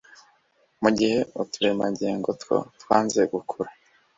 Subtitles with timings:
[0.81, 3.69] mu gihe uturemangingo two twanze gukura